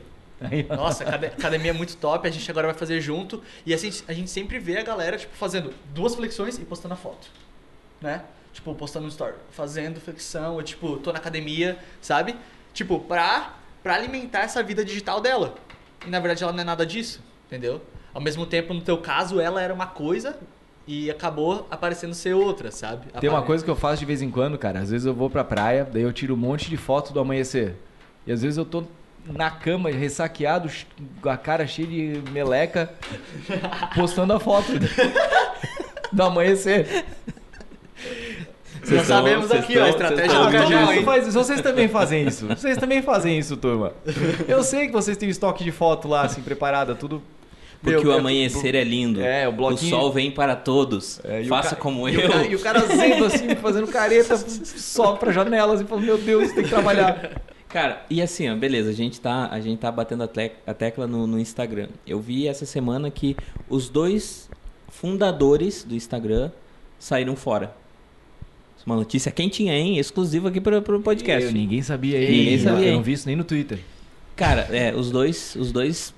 [0.75, 3.41] Nossa, acad- academia é muito top, a gente agora vai fazer junto.
[3.65, 6.97] E assim, a gente sempre vê a galera, tipo, fazendo duas flexões e postando a
[6.97, 7.27] foto.
[8.01, 8.21] Né?
[8.51, 9.35] Tipo, postando no story.
[9.51, 12.35] Fazendo flexão, eu, tipo, tô na academia, sabe?
[12.73, 15.55] Tipo, pra, pra alimentar essa vida digital dela.
[16.05, 17.81] E na verdade ela não é nada disso, entendeu?
[18.13, 20.37] Ao mesmo tempo, no teu caso, ela era uma coisa
[20.87, 23.07] e acabou aparecendo ser outra, sabe?
[23.19, 24.79] Tem uma coisa que eu faço de vez em quando, cara.
[24.79, 27.75] Às vezes eu vou pra praia, daí eu tiro um monte de foto do amanhecer.
[28.27, 28.83] E às vezes eu tô
[29.25, 30.69] na cama, ressaqueado,
[31.21, 32.91] com a cara cheia de meleca,
[33.95, 34.73] postando a foto
[36.11, 37.05] do amanhecer.
[38.83, 41.03] Já Vocês sabemos aqui, ó, a estratégia vocês do Cajal, hein?
[41.05, 41.37] faz isso.
[41.37, 42.47] Vocês também fazem isso.
[42.47, 43.93] Vocês também fazem isso, turma.
[44.45, 47.21] Eu sei que vocês têm estoque de foto lá, assim, preparada, tudo.
[47.83, 49.21] Porque Meu, o é- amanhecer é lindo.
[49.21, 51.19] É, o bloquinho- O sol vem para todos.
[51.25, 52.25] É, e o Faça ca- como e eu.
[52.27, 56.17] O cara, e o cara zendo assim, fazendo careta, sobe pra janela assim, falando, meu
[56.17, 57.41] Deus, tem que trabalhar.
[57.67, 60.75] Cara, e assim, ó, beleza, a gente tá, a gente tá batendo a, tle- a
[60.75, 61.87] tecla no, no Instagram.
[62.05, 63.35] Eu vi essa semana que
[63.67, 64.47] os dois
[64.89, 66.51] fundadores do Instagram
[66.99, 67.75] saíram fora.
[68.85, 69.97] Uma notícia quentinha, hein?
[69.97, 71.45] Exclusiva aqui pro, pro podcast.
[71.47, 72.29] Eu, ninguém sabia aí.
[72.29, 72.95] Ninguém sabia, Eu hein?
[72.95, 73.79] não vi isso nem no Twitter.
[74.35, 76.13] Cara, é, os dois, os dois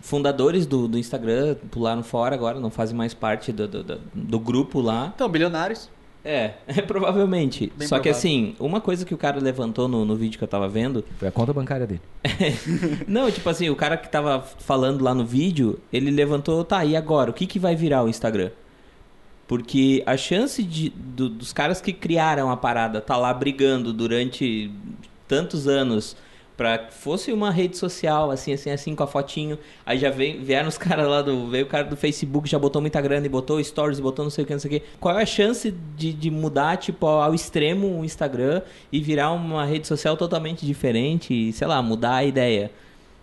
[0.00, 4.38] fundadores do, do Instagram pularam fora agora, não fazem mais parte do, do, do- do
[4.40, 5.12] grupo lá.
[5.14, 5.88] Então, bilionários.
[6.22, 6.48] É,
[6.86, 7.72] provavelmente.
[7.76, 8.10] Bem Só que provável.
[8.18, 11.28] assim, uma coisa que o cara levantou no, no vídeo que eu tava vendo Foi
[11.28, 12.02] a conta bancária dele.
[13.08, 16.94] Não, tipo assim, o cara que tava falando lá no vídeo, ele levantou, tá, e
[16.94, 17.30] agora?
[17.30, 18.50] O que, que vai virar o Instagram?
[19.48, 24.70] Porque a chance de, do- dos caras que criaram a parada tá lá brigando durante
[25.26, 26.16] tantos anos
[26.60, 29.58] pra que fosse uma rede social, assim, assim, assim, com a fotinho.
[29.86, 31.48] Aí já veio, vieram os caras lá do.
[31.48, 34.44] Veio o cara do Facebook, já botou muita grana e botou stories, botou não sei
[34.44, 34.86] o que, não sei o que.
[35.00, 38.60] Qual é a chance de, de mudar, tipo, ao extremo o Instagram
[38.92, 42.70] e virar uma rede social totalmente diferente e, sei lá, mudar a ideia?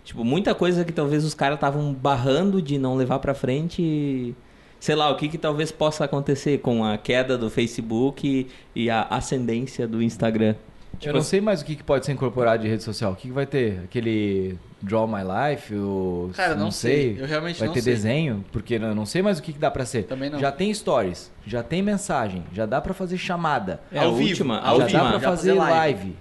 [0.02, 3.80] Tipo, muita coisa que talvez os caras estavam barrando de não levar pra frente.
[3.80, 4.34] e,
[4.80, 8.90] Sei lá, o que, que talvez possa acontecer com a queda do Facebook e, e
[8.90, 10.56] a ascendência do Instagram.
[11.02, 13.12] Eu não sei mais o que que pode ser incorporado de rede social.
[13.12, 13.80] O que, que vai ter?
[13.84, 15.74] Aquele Draw My Life?
[15.74, 16.30] O...
[16.34, 17.16] Cara, não sei.
[17.18, 17.94] Eu realmente Vai não ter sei.
[17.94, 18.44] desenho?
[18.52, 20.04] Porque eu não sei mais o que, que dá pra ser.
[20.04, 20.38] Também não.
[20.38, 23.80] Já tem stories, já tem mensagem, já dá pra fazer chamada.
[23.92, 25.98] É, Ao a vivo, última, a ao já última, dá pra já fazer fazer live.
[26.00, 26.16] live.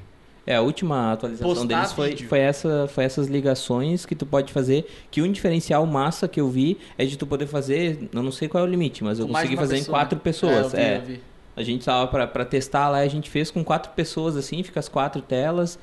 [0.50, 2.30] É, a última atualização Postar deles foi, vídeo.
[2.30, 4.90] foi, essa, foi essas ligações que tu pode fazer.
[5.12, 8.48] Que um diferencial massa que eu vi é de tu poder fazer, eu não sei
[8.48, 10.22] qual é o limite, mas eu Com consegui fazer pessoa, em quatro né?
[10.24, 10.74] pessoas.
[10.74, 10.98] É, eu vi, é.
[10.98, 11.22] eu vi.
[11.58, 14.80] A gente tava pra, pra testar lá, a gente fez com quatro pessoas assim, fica
[14.80, 15.78] as quatro telas.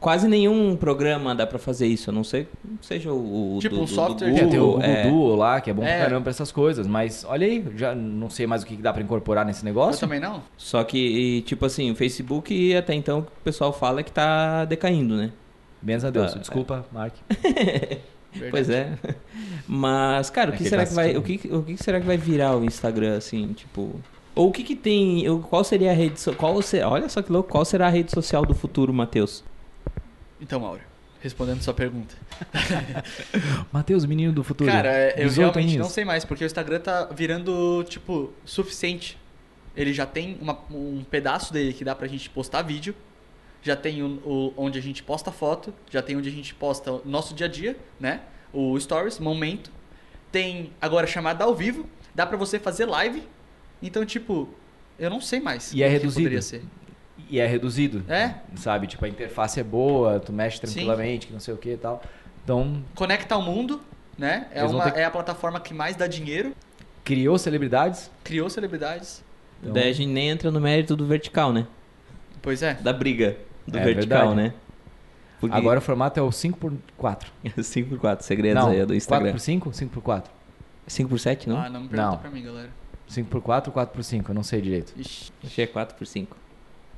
[0.00, 2.48] Quase nenhum programa dá pra fazer isso, a não sei
[2.80, 5.02] seja o, o Tipo, do, um do- do software É, tem o Google, Google é.
[5.10, 5.96] Duo lá, que é bom É.
[5.96, 6.86] pra caramba pra essas coisas.
[6.86, 9.64] Mas olha aí, já não sei mais o que que dá pra incorporar nesse Eu
[9.66, 10.00] negócio.
[10.00, 10.42] também não.
[10.56, 14.02] Só que, e, tipo assim, o Facebook até então o que o pessoal fala é
[14.02, 15.32] que tá decaindo, né?
[15.82, 16.32] Menos a Deus.
[16.34, 17.12] Ah, Desculpa, Mark.
[18.32, 18.50] Verdade.
[18.52, 18.92] Pois é.
[19.68, 22.00] Mas, cara, o É que que será tá que vai, o que, o que será
[22.00, 23.94] que vai virar o Instagram assim, tipo,
[24.40, 27.30] ou o que que tem, qual seria a rede, so- qual se- olha só que
[27.32, 29.44] louco, qual será a rede social do futuro, Matheus?
[30.40, 30.80] Então, Mauro,
[31.20, 32.14] respondendo sua pergunta.
[33.72, 34.70] Matheus, menino do futuro.
[34.70, 39.18] Cara, eu 18 realmente não sei mais, porque o Instagram tá virando, tipo, suficiente.
[39.76, 42.94] Ele já tem uma- um pedaço dele que dá pra gente postar vídeo,
[43.62, 46.92] já tem o, o- onde a gente posta foto, já tem onde a gente posta
[46.92, 48.20] o nosso dia a dia, né?
[48.52, 49.70] O Stories, momento.
[50.32, 53.22] Tem agora chamada ao vivo, dá pra você fazer live.
[53.82, 54.48] Então, tipo,
[54.98, 55.72] eu não sei mais.
[55.72, 56.14] E é reduzido.
[56.22, 56.62] poderia ser.
[57.28, 58.04] E é reduzido.
[58.08, 58.34] É?
[58.56, 58.86] Sabe?
[58.86, 62.02] Tipo, a interface é boa, tu mexe tranquilamente, que não sei o que e tal.
[62.42, 63.80] Então, Conecta ao mundo,
[64.18, 64.48] né?
[64.52, 66.54] É, uma, ter é a plataforma que mais dá dinheiro,
[67.04, 68.10] criou celebridades.
[68.24, 69.22] criou celebridades.
[69.60, 71.66] Então, Daí a gente nem entra no mérito do vertical, né?
[72.42, 72.74] Pois é.
[72.74, 74.48] Da briga do É vertical, verdade.
[74.48, 74.54] né?
[75.38, 77.26] Porque Agora o formato é o 5x4.
[77.44, 79.34] 5x4, segredos Não, aí do Instagram.
[79.34, 79.90] 4x5?
[79.90, 80.24] 5x4.
[80.88, 81.58] 5x7, não?
[81.60, 82.18] Ah, não me pergunta Não.
[82.18, 82.70] pra mim, galera.
[83.10, 84.28] 5x4 ou 4x5?
[84.28, 84.92] Eu não sei direito.
[84.96, 85.32] Ixi.
[85.58, 86.28] É 4x5.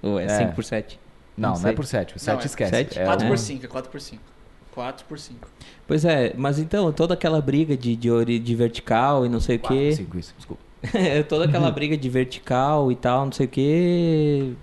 [0.03, 0.29] Ou é, É.
[0.55, 0.99] 5x7.
[1.37, 2.17] Não, Não não, é por 7.
[2.17, 2.71] O 7 é esquece.
[2.71, 2.99] sete?
[2.99, 4.23] É 4 o- por 5, é 4 por 5.
[4.75, 5.49] 4 por 5.
[5.87, 9.61] Pois é, mas então, toda aquela briga de, de, de vertical e não sei o
[9.61, 9.89] 4 quê.
[9.91, 10.63] por 5, isso, desculpa.
[11.29, 14.55] toda aquela briga de vertical e tal, não sei o que.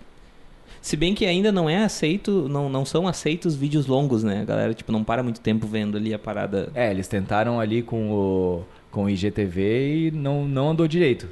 [0.81, 4.41] Se bem que ainda não é aceito, não, não são aceitos vídeos longos, né?
[4.41, 6.71] A galera, tipo, não para muito tempo vendo ali a parada.
[6.73, 11.27] É, eles tentaram ali com o, com o IGTV e não, não andou direito.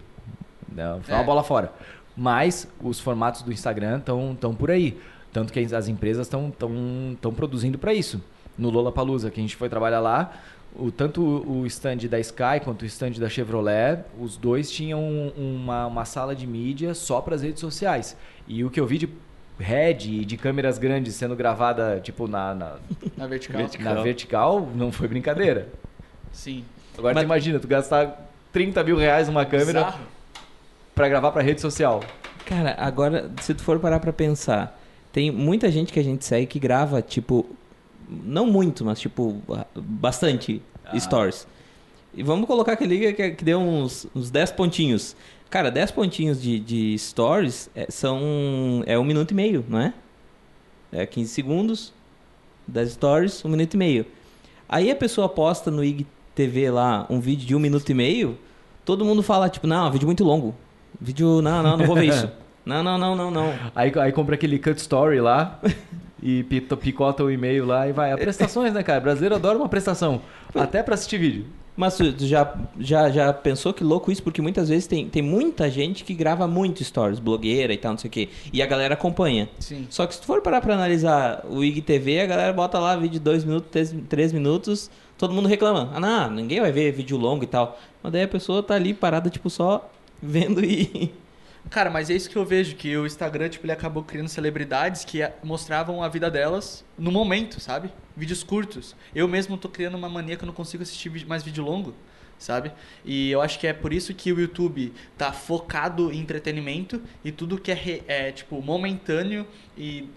[0.73, 1.17] Não, foi É.
[1.17, 1.71] uma bola fora.
[2.15, 4.97] Mas os formatos do Instagram estão por aí.
[5.31, 8.21] Tanto que as empresas estão tão, tão produzindo para isso.
[8.57, 10.33] No Lollapalooza, que a gente foi trabalhar lá,
[10.75, 15.85] o, tanto o stand da Sky quanto o stand da Chevrolet, os dois tinham uma,
[15.85, 18.17] uma sala de mídia só para as redes sociais.
[18.47, 19.09] E o que eu vi de
[19.59, 22.75] head e de câmeras grandes sendo gravada tipo na, na,
[23.15, 23.61] na vertical.
[23.79, 25.67] na vertical não foi brincadeira.
[26.31, 26.63] Sim.
[26.97, 27.23] Agora Mas...
[27.23, 29.93] tu imagina, tu gastar 30 mil reais numa câmera
[30.97, 32.03] para gravar para rede social.
[32.43, 34.81] Cara, agora se tu for parar para pensar,
[35.13, 37.45] tem muita gente que a gente segue que grava tipo
[38.09, 39.39] não muito, mas tipo
[39.75, 40.99] bastante ah.
[40.99, 41.47] stories.
[42.15, 45.15] E vamos colocar que liga que, que deu uns, uns 10 pontinhos.
[45.51, 48.83] Cara, 10 pontinhos de, de stories é, são.
[48.87, 49.93] É um minuto e meio, não é?
[50.91, 51.93] É 15 segundos
[52.67, 54.05] das stories, um minuto e meio.
[54.67, 58.37] Aí a pessoa posta no IGTV lá um vídeo de um minuto e meio,
[58.83, 60.55] todo mundo fala, tipo, não, vídeo muito longo.
[60.99, 62.29] Vídeo, não, não, não vou ver isso.
[62.67, 63.53] Não, não, não, não, não.
[63.73, 65.57] Aí, aí compra aquele cut story lá
[66.21, 68.11] e picota o e-mail lá e vai.
[68.11, 68.99] A prestações, né, cara?
[68.99, 70.21] O brasileiro adora uma prestação.
[70.53, 71.45] Até para assistir vídeo.
[71.77, 74.23] Mas tu já, já, já pensou que louco isso?
[74.23, 77.99] Porque muitas vezes tem, tem muita gente que grava muito stories, blogueira e tal, não
[77.99, 78.29] sei o quê.
[78.51, 79.47] E a galera acompanha.
[79.59, 79.85] Sim.
[79.89, 83.13] Só que se tu for parar pra analisar o IGTV, a galera bota lá vídeo
[83.13, 85.91] de 2 minutos, 3 minutos, todo mundo reclama.
[85.93, 87.79] Ah, não, ninguém vai ver vídeo longo e tal.
[88.01, 89.87] Mas daí a pessoa tá ali parada, tipo, só
[90.21, 91.13] vendo e.
[91.69, 95.03] Cara, mas é isso que eu vejo, que o Instagram, tipo, ele acabou criando celebridades
[95.03, 97.91] que mostravam a vida delas no momento, sabe?
[98.15, 98.95] Vídeos curtos.
[99.13, 101.93] Eu mesmo tô criando uma mania que eu não consigo assistir mais vídeo longo,
[102.39, 102.71] sabe?
[103.03, 107.33] E eu acho que é por isso que o YouTube tá focado em entretenimento e
[107.33, 109.45] tudo que é, é tipo, momentâneo
[109.77, 110.09] e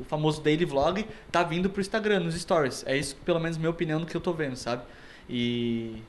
[0.00, 2.82] o famoso daily vlog tá vindo pro Instagram, nos stories.
[2.86, 4.82] É isso, pelo menos, minha opinião do que eu tô vendo, sabe?
[5.28, 6.02] E...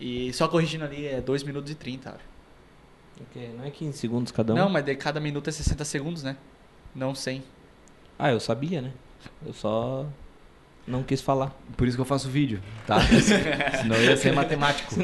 [0.00, 2.31] E só corrigindo ali, é 2 minutos e 30, sabe?
[3.16, 4.56] Porque não é 15 segundos cada um?
[4.56, 6.36] Não, mas de cada minuto é 60 segundos, né?
[6.94, 7.42] Não 100.
[8.18, 8.92] Ah, eu sabia, né?
[9.44, 10.06] Eu só
[10.86, 11.56] não quis falar.
[11.76, 12.98] Por isso que eu faço vídeo, tá?
[13.80, 14.94] Senão eu ia ser matemático.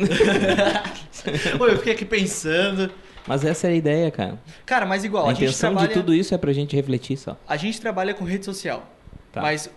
[1.57, 2.91] Pô, eu fiquei aqui pensando.
[3.27, 4.39] Mas essa é a ideia, cara.
[4.65, 5.89] Cara, mas igual, a, a intenção trabalha...
[5.89, 7.37] de tudo isso é pra gente refletir só.
[7.47, 8.91] A gente trabalha com rede social.
[9.31, 9.43] Tá.
[9.43, 9.71] Mas,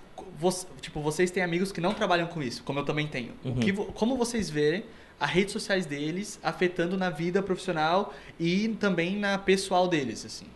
[0.79, 3.33] tipo, vocês têm amigos que não trabalham com isso, como eu também tenho.
[3.43, 3.55] Uhum.
[3.55, 4.85] Que, como vocês verem
[5.21, 10.47] as redes sociais deles afetando na vida profissional e também na pessoal deles, assim.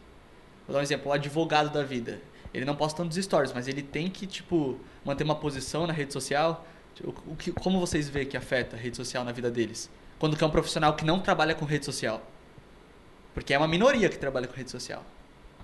[0.66, 2.20] Vou dar um exemplo, o advogado da vida.
[2.52, 6.12] Ele não posta tantos stories, mas ele tem que, tipo, manter uma posição na rede
[6.12, 6.66] social.
[7.04, 9.88] O, o que, como vocês veem que afeta a rede social na vida deles?
[10.18, 12.26] Quando que é um profissional que não trabalha com rede social?
[13.36, 15.06] Porque é uma minoria que trabalha com rede social.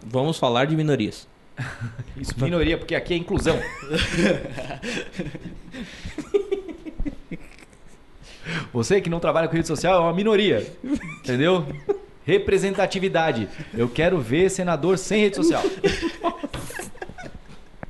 [0.06, 1.28] Vamos falar de minorias.
[2.16, 3.60] Isso, minoria, porque aqui é inclusão.
[8.74, 10.72] Você que não trabalha com rede social é uma minoria.
[10.84, 11.66] Entendeu?
[12.26, 13.50] Representatividade.
[13.74, 15.64] Eu quero ver senador sem rede social.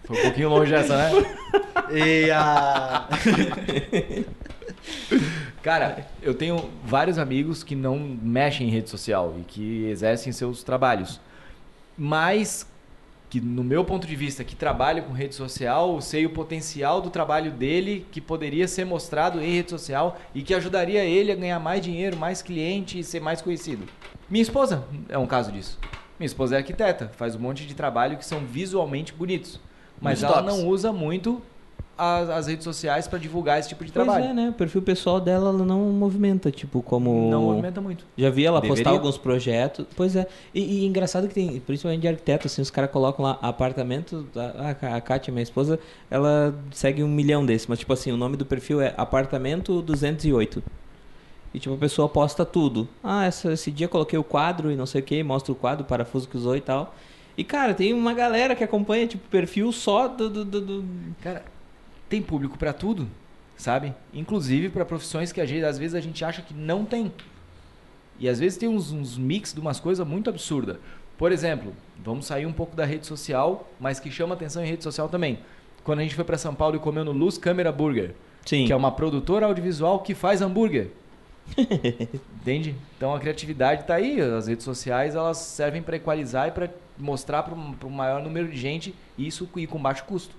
[0.03, 1.11] Foi um pouquinho longe essa, né?
[1.91, 3.07] E a...
[5.61, 10.63] Cara, eu tenho vários amigos que não mexem em rede social e que exercem seus
[10.63, 11.19] trabalhos.
[11.97, 12.65] Mas
[13.31, 17.09] que no meu ponto de vista, que trabalha com rede social, sei o potencial do
[17.09, 21.57] trabalho dele que poderia ser mostrado em rede social e que ajudaria ele a ganhar
[21.57, 23.87] mais dinheiro, mais cliente e ser mais conhecido.
[24.29, 25.79] Minha esposa é um caso disso.
[26.19, 29.61] Minha esposa é arquiteta, faz um monte de trabalho que são visualmente bonitos,
[30.01, 31.41] mas ela não usa muito
[31.97, 34.25] as, as redes sociais para divulgar esse tipo de trabalho.
[34.25, 34.49] Pois é, né?
[34.49, 37.29] O perfil pessoal dela ela não movimenta, tipo, como.
[37.29, 38.05] Não movimenta muito.
[38.17, 38.83] Já vi ela Deveria.
[38.83, 39.85] postar alguns projetos.
[39.95, 40.27] Pois é.
[40.53, 44.27] E, e, engraçado que tem, principalmente de arquiteto, assim, os caras colocam lá apartamento.
[44.35, 48.37] A, a Kátia, minha esposa, ela segue um milhão desses, mas, tipo assim, o nome
[48.37, 50.63] do perfil é Apartamento 208.
[51.53, 52.87] E tipo, a pessoa posta tudo.
[53.03, 55.83] Ah, essa, esse dia coloquei o quadro e não sei o que, mostra o quadro,
[55.83, 56.95] o parafuso que usou e tal.
[57.37, 60.29] E, cara, tem uma galera que acompanha, tipo, perfil só do.
[60.29, 60.85] do, do, do...
[61.21, 61.43] Cara,
[62.11, 63.07] tem público para tudo,
[63.55, 63.93] sabe?
[64.13, 67.09] Inclusive para profissões que às vezes a gente acha que não tem.
[68.19, 70.77] E às vezes tem uns, uns mix de umas coisas muito absurdas.
[71.17, 74.83] Por exemplo, vamos sair um pouco da rede social, mas que chama atenção em rede
[74.83, 75.39] social também.
[75.85, 78.13] Quando a gente foi para São Paulo e comeu no Luz Câmera Burger,
[78.45, 78.65] Sim.
[78.65, 80.89] que é uma produtora audiovisual que faz hambúrguer.
[82.41, 82.75] Entende?
[82.97, 84.19] Então a criatividade está aí.
[84.19, 88.57] As redes sociais elas servem para equalizar e para mostrar para o maior número de
[88.57, 90.35] gente isso e com baixo custo.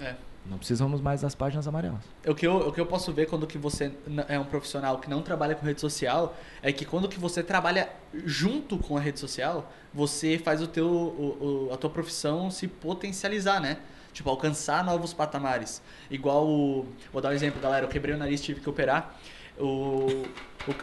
[0.00, 0.14] É.
[0.46, 2.00] Não precisamos mais das páginas amarelas.
[2.26, 3.92] O que, eu, o que eu posso ver quando que você
[4.28, 7.90] é um profissional que não trabalha com rede social é que quando que você trabalha
[8.24, 12.66] junto com a rede social, você faz o teu, o, o, a tua profissão se
[12.66, 13.78] potencializar, né?
[14.12, 15.82] Tipo, alcançar novos patamares.
[16.10, 19.16] Igual, o, vou dar um exemplo, galera, eu quebrei o nariz, tive que operar.
[19.58, 20.24] O,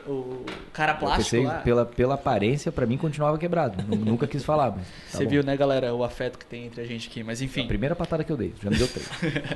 [0.07, 1.59] o, o cara Eu plástico pensei, lá.
[1.61, 3.83] pela, pela aparência, pra mim continuava quebrado.
[3.87, 4.85] Nu- Nunca quis falar, mas.
[4.87, 5.29] tá Você bom.
[5.29, 7.23] viu, né, galera, o afeto que tem entre a gente aqui.
[7.23, 7.63] Mas enfim.
[7.63, 9.09] A primeira patada que eu dei, já me deu três.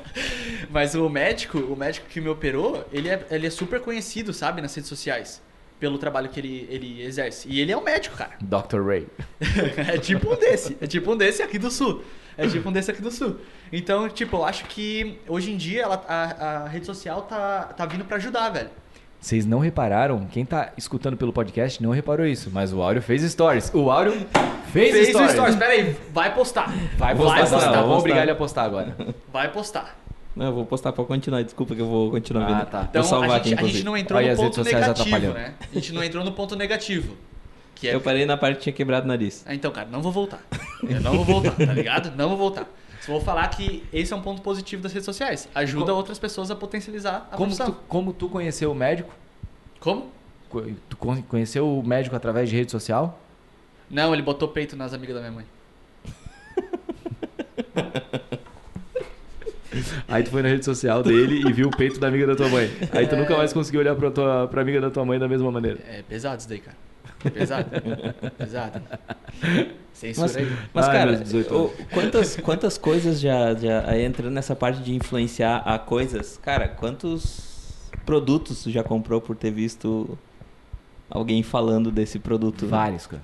[0.69, 4.61] Mas o médico, o médico que me operou, ele é, ele é super conhecido, sabe,
[4.61, 5.41] nas redes sociais.
[5.79, 7.47] Pelo trabalho que ele, ele exerce.
[7.49, 8.31] E ele é um médico, cara.
[8.41, 8.85] Dr.
[8.85, 9.07] Ray.
[9.93, 10.77] é tipo um desse.
[10.81, 12.03] É tipo um desse aqui do sul.
[12.37, 13.37] É tipo um desse aqui do sul.
[13.71, 17.85] Então, tipo, eu acho que hoje em dia ela, a, a rede social tá, tá
[17.85, 18.69] vindo pra ajudar, velho.
[19.19, 20.25] Vocês não repararam?
[20.31, 23.69] Quem tá escutando pelo podcast não reparou isso, mas o Áureo fez stories.
[23.73, 24.13] O Áureo
[24.71, 25.31] fez, Fez o stories.
[25.33, 25.55] stories.
[25.57, 26.73] Pera aí, vai postar.
[26.97, 28.21] Vai postar, Vai postar, vou vamos obrigar postar.
[28.23, 28.95] ele a postar agora.
[29.31, 29.97] Vai postar.
[30.35, 31.41] Não, eu vou postar pra continuar.
[31.43, 32.65] Desculpa que eu vou continuar Ah, vendo.
[32.67, 32.87] tá.
[32.89, 35.53] Então, vou salvar a aqui, gente, a gente não entrou Olha no ponto negativo, né?
[35.59, 37.17] A gente não entrou no ponto negativo.
[37.75, 39.43] Que é Eu parei na parte que tinha quebrado o nariz.
[39.45, 40.39] Ah, então, cara, não vou voltar.
[40.87, 42.15] Eu não vou voltar, tá ligado?
[42.15, 42.65] Não vou voltar.
[43.01, 45.47] Só vou falar que esse é um ponto positivo das redes sociais.
[45.55, 47.71] Ajuda Como- outras pessoas a potencializar a Como profissão.
[47.71, 49.13] tu, como tu conheceu o médico?
[49.79, 50.11] Como?
[50.49, 53.19] Co- Tu con- conheceu o médico através de rede social?
[53.89, 55.45] Não, ele botou peito nas amigas da minha mãe.
[60.07, 62.49] Aí tu foi na rede social dele e viu o peito da amiga da tua
[62.49, 62.69] mãe.
[62.91, 65.51] Aí tu nunca mais conseguiu olhar pra, tua, pra amiga da tua mãe da mesma
[65.51, 65.79] maneira.
[65.87, 66.75] É pesado isso daí, cara.
[67.33, 67.69] Pesado.
[68.37, 68.81] pesado.
[69.93, 70.47] Censura Mas, aí.
[70.73, 74.93] mas cara, meus 18 o- quantas, quantas coisas já, já aí entrando nessa parte de
[74.95, 76.39] influenciar a coisas?
[76.41, 80.17] Cara, quantos produtos tu já comprou por ter visto
[81.09, 82.65] alguém falando desse produto?
[82.67, 83.21] Vários, cara.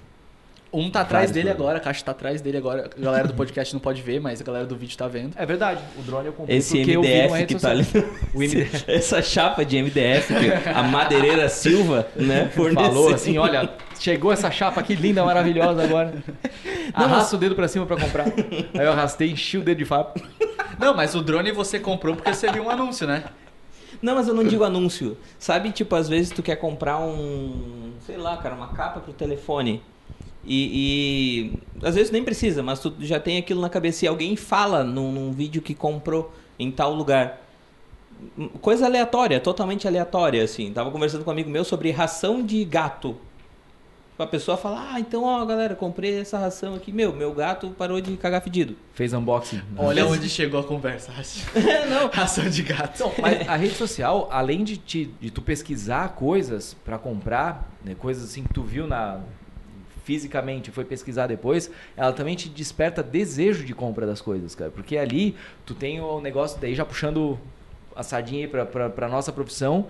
[0.78, 2.90] Um tá atrás Vários dele agora, a caixa tá atrás dele agora.
[2.98, 5.34] A galera do podcast não pode ver, mas a galera do vídeo tá vendo.
[5.38, 5.82] É verdade.
[5.98, 7.86] O drone eu comprei Esse porque eu vi numa MDF rede que tá ali.
[8.34, 8.84] O MDF.
[8.92, 12.50] Essa chapa de MDF que a madeireira Silva, né?
[12.54, 12.92] forneceu.
[12.92, 16.14] Falou assim, olha, chegou essa chapa aqui linda, maravilhosa agora.
[16.94, 18.26] Arrasta o dedo pra cima pra comprar.
[18.28, 20.22] Aí eu arrastei, enchi o dedo de fato.
[20.78, 23.24] Não, mas o drone você comprou porque você viu um anúncio, né?
[24.02, 25.18] Não, mas eu não digo anúncio.
[25.40, 29.82] Sabe, tipo, às vezes tu quer comprar um, sei lá, cara, uma capa pro telefone.
[30.46, 34.36] E, e às vezes nem precisa, mas tu já tem aquilo na cabeça e alguém
[34.36, 37.42] fala num, num vídeo que comprou em tal lugar.
[38.62, 40.72] Coisa aleatória, totalmente aleatória, assim.
[40.72, 43.18] Tava conversando com um amigo meu sobre ração de gato.
[44.18, 46.90] A pessoa fala, ah, então, ó, galera, comprei essa ração aqui.
[46.90, 48.78] Meu, meu gato parou de cagar fedido.
[48.94, 49.62] Fez unboxing.
[49.76, 51.12] Olha onde chegou a conversa.
[51.90, 52.94] não, Ração de gato.
[52.96, 57.94] Então, mas a rede social, além de, te, de tu pesquisar coisas pra comprar, né,
[57.94, 59.20] coisas assim que tu viu na
[60.06, 64.70] fisicamente foi pesquisar depois, ela também te desperta desejo de compra das coisas, cara.
[64.70, 67.38] Porque ali tu tem o negócio, daí já puxando
[67.96, 69.88] a sardinha aí pra, pra, pra nossa profissão,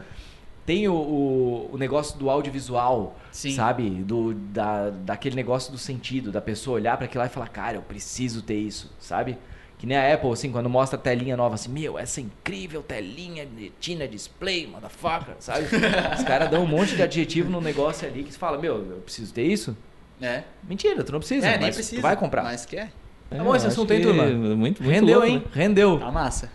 [0.66, 3.52] tem o, o, o negócio do audiovisual, Sim.
[3.52, 3.90] sabe?
[3.90, 7.78] Do, da, daquele negócio do sentido, da pessoa olhar pra aquilo lá e falar, cara,
[7.78, 9.38] eu preciso ter isso, sabe?
[9.78, 13.46] Que nem a Apple, assim, quando mostra a telinha nova, assim, meu, essa incrível telinha,
[13.58, 15.66] retina display, motherfucker, sabe?
[16.18, 19.02] Os caras dão um monte de adjetivo no negócio ali que você fala, meu, eu
[19.02, 19.76] preciso ter isso?
[20.22, 20.44] É.
[20.68, 22.02] Mentira, tu não precisa, É, mas nem tu precisa.
[22.02, 22.44] vai comprar.
[22.44, 22.92] Mas quer.
[23.30, 24.26] Tá bom esse assunto aí, turma.
[24.26, 25.38] Muito, muito Rendeu, louco, hein?
[25.46, 25.52] né?
[25.54, 26.00] Rendeu.
[26.00, 26.50] Tá massa.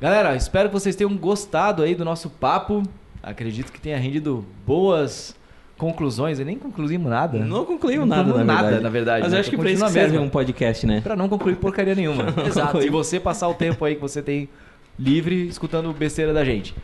[0.00, 2.82] Galera, espero que vocês tenham gostado aí do nosso papo.
[3.22, 5.34] Acredito que tenha rendido boas
[5.76, 6.38] conclusões.
[6.38, 7.38] E nem concluímos nada.
[7.38, 8.82] Não concluiu Não nada, concluímos na nada, verdade.
[8.84, 9.36] na verdade, Mas né?
[9.38, 10.26] eu acho que Continua pra isso que serve mesmo.
[10.26, 11.00] um podcast, né?
[11.00, 12.26] Pra não concluir porcaria nenhuma.
[12.46, 12.80] Exato.
[12.82, 14.48] E você passar o tempo aí que você tem
[14.98, 16.74] livre escutando besteira da gente.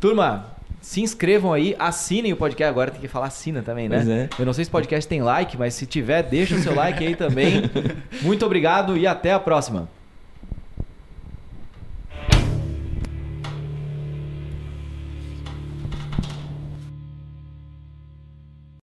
[0.00, 0.46] Turma,
[0.86, 2.70] se inscrevam aí, assinem o podcast.
[2.70, 3.96] Agora tem que falar assina também, né?
[3.96, 4.28] Pois é.
[4.38, 7.04] Eu não sei se o podcast tem like, mas se tiver, deixa o seu like
[7.04, 7.62] aí também.
[8.22, 9.88] Muito obrigado e até a próxima.